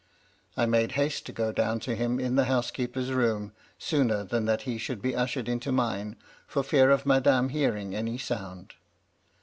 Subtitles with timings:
[0.57, 4.63] I made haste to go down to him in the housekeeper's room, sooner than that
[4.63, 6.15] he should be ushered into mine,
[6.47, 8.73] for fear of madame hear ing any sound.